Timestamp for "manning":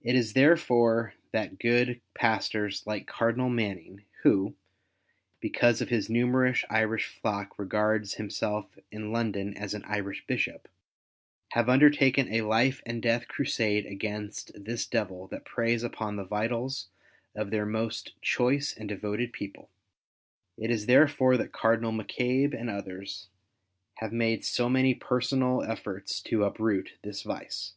3.50-4.06